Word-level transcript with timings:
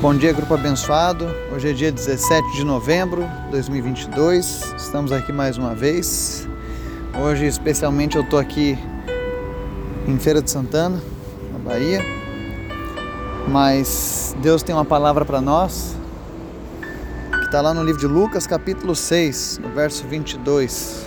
Bom 0.00 0.14
dia, 0.14 0.30
grupo 0.30 0.52
abençoado. 0.52 1.26
Hoje 1.50 1.70
é 1.70 1.72
dia 1.72 1.90
17 1.90 2.52
de 2.52 2.64
novembro 2.64 3.22
de 3.46 3.50
2022. 3.52 4.74
Estamos 4.76 5.10
aqui 5.10 5.32
mais 5.32 5.56
uma 5.56 5.74
vez. 5.74 6.46
Hoje, 7.18 7.46
especialmente, 7.46 8.14
eu 8.14 8.22
estou 8.22 8.38
aqui 8.38 8.78
em 10.06 10.18
Feira 10.18 10.42
de 10.42 10.50
Santana, 10.50 11.02
na 11.50 11.58
Bahia. 11.58 12.04
Mas 13.48 14.36
Deus 14.42 14.62
tem 14.62 14.74
uma 14.74 14.84
palavra 14.84 15.24
para 15.24 15.40
nós 15.40 15.96
que 17.30 17.46
está 17.46 17.62
lá 17.62 17.72
no 17.72 17.82
livro 17.82 17.98
de 17.98 18.06
Lucas, 18.06 18.46
capítulo 18.46 18.94
6, 18.94 19.60
no 19.62 19.70
verso 19.70 20.06
22. 20.06 21.06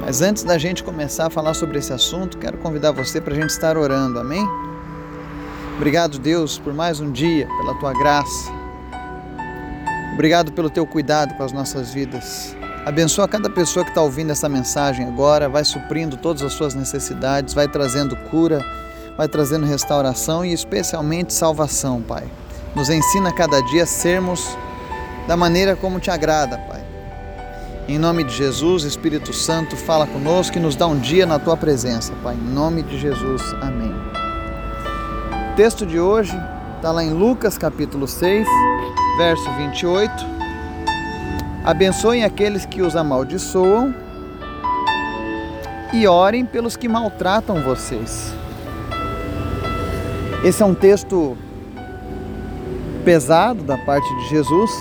Mas 0.00 0.22
antes 0.22 0.42
da 0.42 0.56
gente 0.56 0.82
começar 0.82 1.26
a 1.26 1.30
falar 1.30 1.52
sobre 1.52 1.78
esse 1.78 1.92
assunto, 1.92 2.38
quero 2.38 2.56
convidar 2.56 2.92
você 2.92 3.20
para 3.20 3.34
a 3.34 3.36
gente 3.36 3.50
estar 3.50 3.76
orando, 3.76 4.18
amém? 4.18 4.48
Obrigado, 5.76 6.18
Deus, 6.20 6.56
por 6.58 6.72
mais 6.72 7.00
um 7.00 7.10
dia, 7.10 7.48
pela 7.48 7.74
tua 7.74 7.92
graça. 7.92 8.52
Obrigado 10.14 10.52
pelo 10.52 10.70
teu 10.70 10.86
cuidado 10.86 11.34
com 11.34 11.42
as 11.42 11.52
nossas 11.52 11.92
vidas. 11.92 12.56
Abençoa 12.86 13.26
cada 13.26 13.50
pessoa 13.50 13.84
que 13.84 13.90
está 13.90 14.00
ouvindo 14.00 14.30
essa 14.30 14.48
mensagem 14.48 15.04
agora, 15.04 15.48
vai 15.48 15.64
suprindo 15.64 16.16
todas 16.16 16.42
as 16.42 16.52
suas 16.52 16.74
necessidades, 16.74 17.54
vai 17.54 17.66
trazendo 17.66 18.14
cura, 18.30 18.60
vai 19.16 19.26
trazendo 19.26 19.66
restauração 19.66 20.44
e 20.44 20.52
especialmente 20.52 21.32
salvação, 21.32 22.00
Pai. 22.00 22.24
Nos 22.74 22.88
ensina 22.88 23.32
cada 23.32 23.60
dia 23.62 23.82
a 23.82 23.86
sermos 23.86 24.56
da 25.26 25.36
maneira 25.36 25.74
como 25.74 25.98
te 25.98 26.10
agrada, 26.10 26.56
Pai. 26.56 26.84
Em 27.88 27.98
nome 27.98 28.22
de 28.22 28.34
Jesus, 28.34 28.84
Espírito 28.84 29.32
Santo, 29.32 29.76
fala 29.76 30.06
conosco 30.06 30.56
e 30.56 30.60
nos 30.60 30.76
dá 30.76 30.86
um 30.86 30.98
dia 30.98 31.26
na 31.26 31.38
tua 31.38 31.56
presença, 31.56 32.12
Pai. 32.22 32.34
Em 32.34 32.54
nome 32.54 32.82
de 32.82 32.98
Jesus, 32.98 33.42
amém. 33.60 34.13
Texto 35.56 35.86
de 35.86 36.00
hoje 36.00 36.36
está 36.74 36.90
lá 36.90 37.04
em 37.04 37.12
Lucas 37.12 37.56
capítulo 37.56 38.08
6, 38.08 38.44
verso 39.16 39.48
28. 39.52 40.12
Abençoem 41.64 42.24
aqueles 42.24 42.66
que 42.66 42.82
os 42.82 42.96
amaldiçoam 42.96 43.94
e 45.92 46.08
orem 46.08 46.44
pelos 46.44 46.76
que 46.76 46.88
maltratam 46.88 47.62
vocês. 47.62 48.34
Esse 50.42 50.60
é 50.60 50.66
um 50.66 50.74
texto 50.74 51.38
pesado 53.04 53.62
da 53.62 53.78
parte 53.78 54.12
de 54.16 54.30
Jesus, 54.30 54.72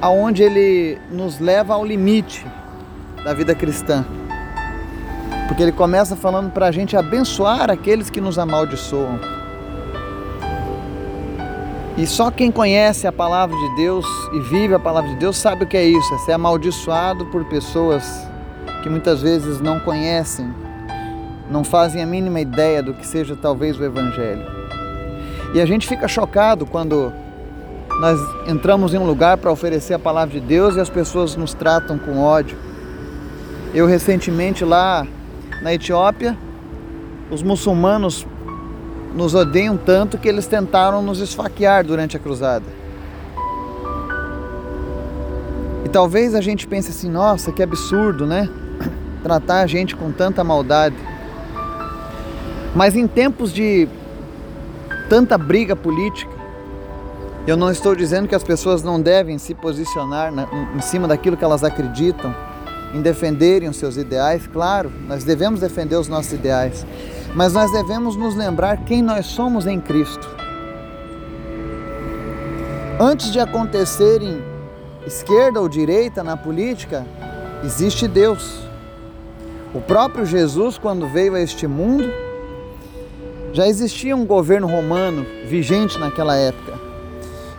aonde 0.00 0.44
ele 0.44 0.96
nos 1.10 1.40
leva 1.40 1.74
ao 1.74 1.84
limite 1.84 2.46
da 3.24 3.34
vida 3.34 3.52
cristã. 3.52 4.06
Porque 5.48 5.60
ele 5.60 5.72
começa 5.72 6.14
falando 6.14 6.52
para 6.52 6.66
a 6.66 6.70
gente 6.70 6.96
abençoar 6.96 7.68
aqueles 7.68 8.08
que 8.08 8.20
nos 8.20 8.38
amaldiçoam. 8.38 9.18
E 11.96 12.06
só 12.06 12.30
quem 12.30 12.50
conhece 12.50 13.06
a 13.06 13.12
palavra 13.12 13.56
de 13.56 13.76
Deus 13.76 14.04
e 14.34 14.40
vive 14.40 14.74
a 14.74 14.78
palavra 14.78 15.08
de 15.10 15.16
Deus 15.16 15.38
sabe 15.38 15.64
o 15.64 15.66
que 15.66 15.78
é 15.78 15.84
isso, 15.84 16.14
é 16.14 16.18
ser 16.18 16.32
amaldiçoado 16.32 17.24
por 17.26 17.42
pessoas 17.46 18.04
que 18.82 18.90
muitas 18.90 19.22
vezes 19.22 19.62
não 19.62 19.80
conhecem, 19.80 20.54
não 21.50 21.64
fazem 21.64 22.02
a 22.02 22.06
mínima 22.06 22.38
ideia 22.38 22.82
do 22.82 22.92
que 22.92 23.06
seja 23.06 23.34
talvez 23.34 23.80
o 23.80 23.84
Evangelho. 23.84 24.44
E 25.54 25.60
a 25.60 25.64
gente 25.64 25.88
fica 25.88 26.06
chocado 26.06 26.66
quando 26.66 27.10
nós 27.98 28.20
entramos 28.46 28.92
em 28.92 28.98
um 28.98 29.06
lugar 29.06 29.38
para 29.38 29.50
oferecer 29.50 29.94
a 29.94 29.98
palavra 29.98 30.38
de 30.38 30.46
Deus 30.46 30.76
e 30.76 30.80
as 30.80 30.90
pessoas 30.90 31.34
nos 31.34 31.54
tratam 31.54 31.98
com 31.98 32.18
ódio. 32.18 32.58
Eu 33.72 33.86
recentemente 33.86 34.66
lá 34.66 35.06
na 35.62 35.72
Etiópia, 35.72 36.36
os 37.30 37.42
muçulmanos 37.42 38.26
nos 39.16 39.34
odeiam 39.34 39.78
tanto 39.78 40.18
que 40.18 40.28
eles 40.28 40.46
tentaram 40.46 41.00
nos 41.00 41.20
esfaquear 41.20 41.84
durante 41.84 42.16
a 42.16 42.20
cruzada. 42.20 42.66
E 45.84 45.88
talvez 45.88 46.34
a 46.34 46.40
gente 46.42 46.66
pense 46.66 46.90
assim: 46.90 47.10
nossa, 47.10 47.50
que 47.50 47.62
absurdo, 47.62 48.26
né? 48.26 48.48
Tratar 49.24 49.62
a 49.62 49.66
gente 49.66 49.96
com 49.96 50.12
tanta 50.12 50.44
maldade. 50.44 50.96
Mas 52.74 52.94
em 52.94 53.06
tempos 53.06 53.52
de 53.52 53.88
tanta 55.08 55.38
briga 55.38 55.74
política, 55.74 56.36
eu 57.46 57.56
não 57.56 57.70
estou 57.70 57.94
dizendo 57.94 58.28
que 58.28 58.34
as 58.34 58.44
pessoas 58.44 58.82
não 58.82 59.00
devem 59.00 59.38
se 59.38 59.54
posicionar 59.54 60.30
na, 60.30 60.46
em 60.76 60.80
cima 60.82 61.08
daquilo 61.08 61.38
que 61.38 61.44
elas 61.44 61.64
acreditam, 61.64 62.34
em 62.96 63.02
defenderem 63.02 63.68
os 63.68 63.76
seus 63.76 63.96
ideais, 63.96 64.46
claro, 64.46 64.90
nós 65.06 65.24
devemos 65.24 65.60
defender 65.60 65.96
os 65.96 66.08
nossos 66.08 66.32
ideais 66.32 66.84
mas 67.36 67.52
nós 67.52 67.70
devemos 67.70 68.16
nos 68.16 68.34
lembrar 68.34 68.78
quem 68.86 69.02
nós 69.02 69.26
somos 69.26 69.66
em 69.66 69.78
Cristo. 69.78 70.26
Antes 72.98 73.30
de 73.30 73.38
acontecerem 73.38 74.42
esquerda 75.06 75.60
ou 75.60 75.68
direita 75.68 76.24
na 76.24 76.34
política, 76.34 77.06
existe 77.62 78.08
Deus. 78.08 78.62
O 79.74 79.82
próprio 79.82 80.24
Jesus, 80.24 80.78
quando 80.78 81.06
veio 81.06 81.34
a 81.34 81.40
este 81.40 81.66
mundo, 81.66 82.10
já 83.52 83.68
existia 83.68 84.16
um 84.16 84.24
governo 84.24 84.66
romano 84.66 85.26
vigente 85.46 85.98
naquela 85.98 86.36
época. 86.36 86.72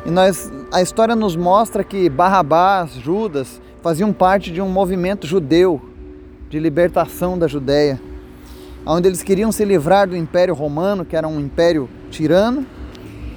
E 0.08 0.09
nós, 0.09 0.52
a 0.72 0.81
história 0.81 1.16
nos 1.16 1.36
mostra 1.36 1.84
que 1.84 2.09
Barrabás, 2.09 2.94
Judas, 2.94 3.62
faziam 3.81 4.13
parte 4.13 4.51
de 4.51 4.61
um 4.61 4.69
movimento 4.69 5.25
judeu 5.27 5.81
de 6.49 6.59
libertação 6.59 7.38
da 7.38 7.47
Judéia 7.47 7.99
onde 8.93 9.07
eles 9.07 9.21
queriam 9.21 9.51
se 9.51 9.65
livrar 9.65 10.07
do 10.07 10.15
Império 10.15 10.53
Romano, 10.53 11.03
que 11.03 11.15
era 11.15 11.27
um 11.27 11.39
império 11.39 11.89
tirano, 12.09 12.65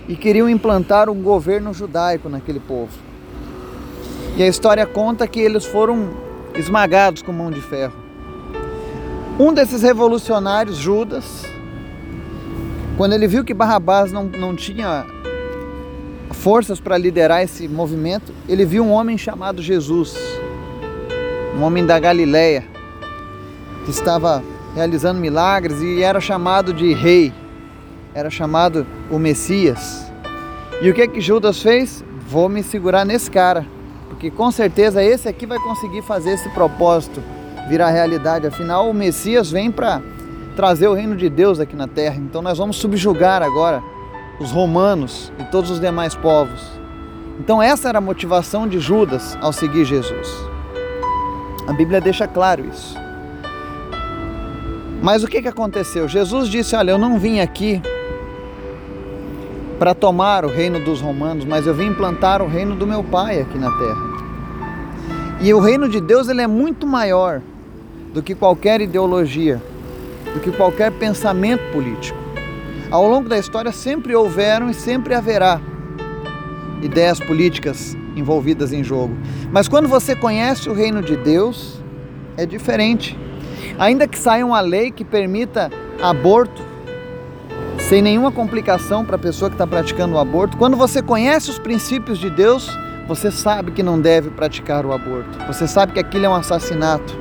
e 0.08 0.14
queriam 0.14 0.48
implantar 0.48 1.08
um 1.08 1.22
governo 1.22 1.74
judaico 1.74 2.28
naquele 2.28 2.60
povo. 2.60 2.92
E 4.36 4.42
a 4.42 4.46
história 4.46 4.86
conta 4.86 5.26
que 5.26 5.40
eles 5.40 5.64
foram 5.64 6.10
esmagados 6.54 7.22
com 7.22 7.32
mão 7.32 7.50
de 7.50 7.60
ferro. 7.60 7.94
Um 9.38 9.52
desses 9.52 9.82
revolucionários, 9.82 10.76
Judas, 10.76 11.44
quando 12.96 13.14
ele 13.14 13.26
viu 13.26 13.44
que 13.44 13.54
Barrabás 13.54 14.12
não, 14.12 14.24
não 14.24 14.54
tinha 14.54 15.04
forças 16.40 16.80
para 16.80 16.96
liderar 16.96 17.42
esse 17.42 17.68
movimento, 17.68 18.32
ele 18.48 18.64
viu 18.64 18.82
um 18.82 18.92
homem 18.92 19.18
chamado 19.18 19.60
Jesus, 19.60 20.16
um 21.54 21.62
homem 21.62 21.84
da 21.84 21.98
Galileia, 21.98 22.64
que 23.84 23.90
estava 23.90 24.42
realizando 24.74 25.20
milagres 25.20 25.82
e 25.82 26.02
era 26.02 26.18
chamado 26.18 26.72
de 26.72 26.94
rei, 26.94 27.30
era 28.14 28.30
chamado 28.30 28.86
o 29.10 29.18
Messias. 29.18 30.10
E 30.80 30.88
o 30.88 30.94
que 30.94 31.06
que 31.08 31.20
Judas 31.20 31.60
fez? 31.60 32.02
Vou 32.26 32.48
me 32.48 32.62
segurar 32.62 33.04
nesse 33.04 33.30
cara, 33.30 33.66
porque 34.08 34.30
com 34.30 34.50
certeza 34.50 35.04
esse 35.04 35.28
aqui 35.28 35.44
vai 35.44 35.58
conseguir 35.58 36.00
fazer 36.00 36.30
esse 36.30 36.48
propósito 36.48 37.22
virar 37.68 37.90
realidade. 37.90 38.46
Afinal, 38.46 38.88
o 38.88 38.94
Messias 38.94 39.50
vem 39.50 39.70
para 39.70 40.00
trazer 40.56 40.88
o 40.88 40.94
reino 40.94 41.16
de 41.16 41.28
Deus 41.28 41.60
aqui 41.60 41.76
na 41.76 41.86
terra. 41.86 42.16
Então 42.16 42.40
nós 42.40 42.56
vamos 42.56 42.76
subjugar 42.76 43.42
agora 43.42 43.82
os 44.40 44.50
romanos 44.50 45.30
e 45.38 45.44
todos 45.44 45.70
os 45.70 45.78
demais 45.78 46.14
povos. 46.14 46.80
Então 47.38 47.62
essa 47.62 47.88
era 47.88 47.98
a 47.98 48.00
motivação 48.00 48.66
de 48.66 48.80
Judas 48.80 49.36
ao 49.40 49.52
seguir 49.52 49.84
Jesus. 49.84 50.28
A 51.68 51.72
Bíblia 51.72 52.00
deixa 52.00 52.26
claro 52.26 52.64
isso. 52.66 52.96
Mas 55.02 55.22
o 55.22 55.28
que, 55.28 55.40
que 55.40 55.48
aconteceu? 55.48 56.08
Jesus 56.08 56.48
disse: 56.48 56.74
Olha, 56.74 56.90
eu 56.90 56.98
não 56.98 57.18
vim 57.18 57.40
aqui 57.40 57.80
para 59.78 59.94
tomar 59.94 60.44
o 60.44 60.48
reino 60.48 60.80
dos 60.80 61.00
romanos, 61.00 61.44
mas 61.44 61.66
eu 61.66 61.74
vim 61.74 61.86
implantar 61.86 62.42
o 62.42 62.46
reino 62.46 62.74
do 62.74 62.86
meu 62.86 63.02
Pai 63.02 63.40
aqui 63.40 63.56
na 63.56 63.70
terra. 63.70 64.10
E 65.40 65.54
o 65.54 65.60
reino 65.60 65.88
de 65.88 66.00
Deus 66.00 66.28
ele 66.28 66.42
é 66.42 66.46
muito 66.46 66.86
maior 66.86 67.40
do 68.12 68.22
que 68.22 68.34
qualquer 68.34 68.80
ideologia, 68.82 69.62
do 70.34 70.40
que 70.40 70.52
qualquer 70.52 70.92
pensamento 70.92 71.62
político. 71.72 72.29
Ao 72.90 73.06
longo 73.06 73.28
da 73.28 73.38
história 73.38 73.70
sempre 73.70 74.16
houveram 74.16 74.68
e 74.68 74.74
sempre 74.74 75.14
haverá 75.14 75.60
ideias 76.82 77.20
políticas 77.20 77.96
envolvidas 78.16 78.72
em 78.72 78.82
jogo. 78.82 79.16
Mas 79.52 79.69
quando 79.69 79.88
você 79.88 80.16
conhece 80.16 80.69
o 80.69 80.72
reino 80.75 81.00
de 81.00 81.16
Deus, 81.16 81.81
é 82.37 82.44
diferente. 82.44 83.16
Ainda 83.78 84.08
que 84.08 84.19
saia 84.19 84.44
uma 84.44 84.60
lei 84.60 84.90
que 84.90 85.04
permita 85.04 85.70
aborto 86.02 86.62
sem 87.78 88.02
nenhuma 88.02 88.32
complicação 88.32 89.04
para 89.04 89.16
a 89.16 89.19
pessoa 89.19 89.48
que 89.48 89.54
está 89.54 89.66
praticando 89.66 90.14
o 90.14 90.19
aborto, 90.19 90.56
quando 90.56 90.76
você 90.76 91.00
conhece 91.00 91.50
os 91.50 91.58
princípios 91.58 92.19
de 92.19 92.28
Deus, 92.28 92.69
você 93.06 93.31
sabe 93.31 93.70
que 93.70 93.82
não 93.82 94.00
deve 94.00 94.31
praticar 94.31 94.84
o 94.84 94.93
aborto. 94.93 95.38
Você 95.46 95.66
sabe 95.66 95.93
que 95.93 96.00
aquilo 96.00 96.26
é 96.26 96.28
um 96.28 96.34
assassinato. 96.34 97.19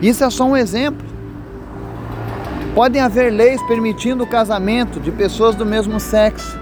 Isso 0.00 0.24
é 0.24 0.30
só 0.30 0.44
um 0.44 0.56
exemplo. 0.56 1.05
Podem 2.76 3.00
haver 3.00 3.32
leis 3.32 3.62
permitindo 3.62 4.24
o 4.24 4.26
casamento 4.26 5.00
de 5.00 5.10
pessoas 5.10 5.54
do 5.54 5.64
mesmo 5.64 5.98
sexo. 5.98 6.60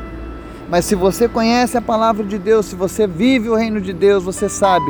Mas 0.69 0.85
se 0.85 0.95
você 0.95 1.29
conhece 1.29 1.77
a 1.77 1.83
palavra 1.83 2.25
de 2.25 2.39
Deus, 2.39 2.67
se 2.67 2.77
você 2.77 3.05
vive 3.05 3.49
o 3.49 3.57
reino 3.57 3.81
de 3.81 3.93
Deus, 3.93 4.23
você 4.23 4.49
sabe 4.49 4.87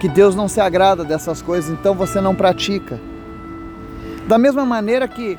que 0.00 0.08
Deus 0.08 0.34
não 0.34 0.48
se 0.48 0.62
agrada 0.62 1.04
dessas 1.04 1.42
coisas, 1.42 1.70
então 1.70 1.94
você 1.94 2.18
não 2.18 2.34
pratica. 2.34 2.98
Da 4.26 4.38
mesma 4.38 4.64
maneira 4.64 5.06
que 5.06 5.36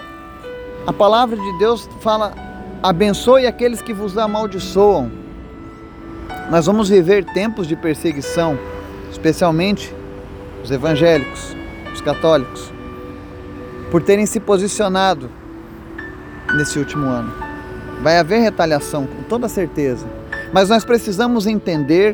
a 0.85 0.93
palavra 0.93 1.35
de 1.35 1.57
Deus 1.57 1.89
fala: 2.01 2.31
abençoe 2.83 3.47
aqueles 3.47 3.81
que 3.81 3.93
vos 3.93 4.15
amaldiçoam 4.19 5.11
Nós 6.51 6.67
vamos 6.67 6.87
viver 6.87 7.25
tempos 7.25 7.65
de 7.67 7.75
perseguição, 7.75 8.59
especialmente 9.11 9.91
os 10.63 10.69
evangélicos, 10.69 11.57
os 11.91 11.99
católicos, 11.99 12.74
por 13.95 14.03
terem 14.03 14.25
se 14.25 14.41
posicionado 14.41 15.31
nesse 16.53 16.77
último 16.77 17.05
ano. 17.05 17.31
Vai 18.03 18.17
haver 18.17 18.41
retaliação, 18.41 19.07
com 19.07 19.23
toda 19.23 19.47
certeza. 19.47 20.05
Mas 20.51 20.67
nós 20.67 20.83
precisamos 20.83 21.47
entender 21.47 22.13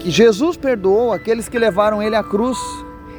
que 0.00 0.10
Jesus 0.10 0.56
perdoou 0.56 1.12
aqueles 1.12 1.48
que 1.48 1.56
levaram 1.56 2.02
ele 2.02 2.16
à 2.16 2.24
cruz. 2.24 2.58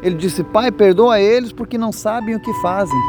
Ele 0.01 0.15
disse: 0.15 0.43
Pai, 0.43 0.73
perdoa 0.73 1.21
eles 1.21 1.53
porque 1.53 1.77
não 1.77 1.93
sabem 1.93 2.35
o 2.35 2.39
que 2.41 2.53
fazem. 2.55 2.99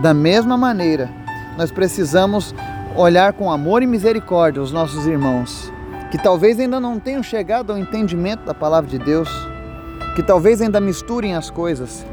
Da 0.00 0.14
mesma 0.14 0.56
maneira, 0.56 1.10
nós 1.58 1.70
precisamos 1.70 2.54
olhar 2.96 3.34
com 3.34 3.52
amor 3.52 3.82
e 3.82 3.86
misericórdia 3.86 4.62
os 4.62 4.72
nossos 4.72 5.06
irmãos, 5.06 5.70
que 6.10 6.16
talvez 6.16 6.58
ainda 6.58 6.80
não 6.80 6.98
tenham 6.98 7.22
chegado 7.22 7.72
ao 7.72 7.78
entendimento 7.78 8.42
da 8.46 8.54
palavra 8.54 8.88
de 8.88 8.98
Deus, 8.98 9.28
que 10.16 10.22
talvez 10.22 10.62
ainda 10.62 10.80
misturem 10.80 11.34
as 11.34 11.50
coisas. 11.50 12.06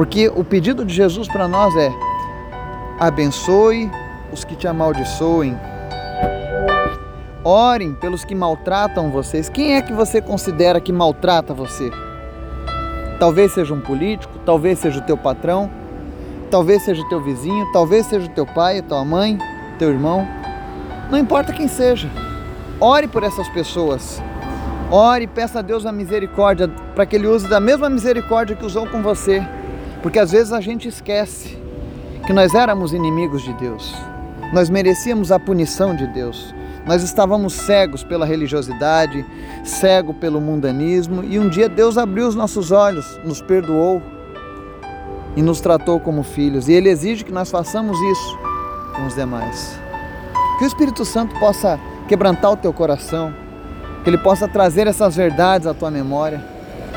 Porque 0.00 0.32
o 0.34 0.42
pedido 0.42 0.82
de 0.82 0.94
Jesus 0.94 1.28
para 1.28 1.46
nós 1.46 1.76
é: 1.76 1.92
abençoe 2.98 3.90
os 4.32 4.44
que 4.44 4.56
te 4.56 4.66
amaldiçoem. 4.66 5.54
Orem 7.44 7.92
pelos 7.92 8.24
que 8.24 8.34
maltratam 8.34 9.10
vocês. 9.10 9.50
Quem 9.50 9.74
é 9.74 9.82
que 9.82 9.92
você 9.92 10.22
considera 10.22 10.80
que 10.80 10.90
maltrata 10.90 11.52
você? 11.52 11.90
Talvez 13.18 13.52
seja 13.52 13.74
um 13.74 13.80
político, 13.82 14.32
talvez 14.38 14.78
seja 14.78 15.00
o 15.00 15.02
teu 15.02 15.18
patrão, 15.18 15.70
talvez 16.50 16.82
seja 16.82 17.02
o 17.02 17.08
teu 17.10 17.20
vizinho, 17.22 17.70
talvez 17.70 18.06
seja 18.06 18.24
o 18.24 18.30
teu 18.30 18.46
pai, 18.46 18.80
tua 18.80 19.04
mãe, 19.04 19.36
teu 19.78 19.90
irmão. 19.90 20.26
Não 21.10 21.18
importa 21.18 21.52
quem 21.52 21.68
seja. 21.68 22.08
Ore 22.80 23.06
por 23.06 23.22
essas 23.22 23.50
pessoas. 23.50 24.22
Ore 24.90 25.24
e 25.24 25.28
peça 25.28 25.58
a 25.58 25.62
Deus 25.62 25.84
a 25.84 25.92
misericórdia 25.92 26.68
para 26.94 27.04
que 27.04 27.16
Ele 27.16 27.26
use 27.26 27.46
da 27.46 27.60
mesma 27.60 27.90
misericórdia 27.90 28.56
que 28.56 28.64
usou 28.64 28.86
com 28.86 29.02
você. 29.02 29.46
Porque 30.02 30.18
às 30.18 30.30
vezes 30.32 30.52
a 30.52 30.60
gente 30.60 30.88
esquece 30.88 31.58
que 32.26 32.32
nós 32.32 32.54
éramos 32.54 32.92
inimigos 32.92 33.42
de 33.42 33.52
Deus. 33.54 33.94
Nós 34.52 34.70
merecíamos 34.70 35.30
a 35.30 35.38
punição 35.38 35.94
de 35.94 36.06
Deus. 36.06 36.54
Nós 36.86 37.02
estávamos 37.02 37.52
cegos 37.52 38.02
pela 38.02 38.24
religiosidade, 38.24 39.24
cego 39.64 40.14
pelo 40.14 40.40
mundanismo, 40.40 41.22
e 41.22 41.38
um 41.38 41.48
dia 41.48 41.68
Deus 41.68 41.98
abriu 41.98 42.26
os 42.26 42.34
nossos 42.34 42.72
olhos, 42.72 43.20
nos 43.24 43.40
perdoou 43.40 44.02
e 45.36 45.42
nos 45.42 45.60
tratou 45.60 46.00
como 46.00 46.22
filhos. 46.22 46.68
E 46.68 46.72
Ele 46.72 46.88
exige 46.88 47.24
que 47.24 47.32
nós 47.32 47.50
façamos 47.50 47.98
isso 48.00 48.38
com 48.96 49.06
os 49.06 49.14
demais. 49.14 49.78
Que 50.58 50.64
o 50.64 50.66
Espírito 50.66 51.04
Santo 51.04 51.38
possa 51.38 51.78
quebrantar 52.08 52.52
o 52.52 52.56
teu 52.56 52.72
coração, 52.72 53.32
que 54.02 54.10
Ele 54.10 54.18
possa 54.18 54.48
trazer 54.48 54.86
essas 54.86 55.14
verdades 55.14 55.66
à 55.66 55.74
tua 55.74 55.90
memória, 55.90 56.42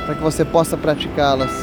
para 0.05 0.15
que 0.15 0.21
você 0.21 0.43
possa 0.43 0.75
praticá-las. 0.75 1.62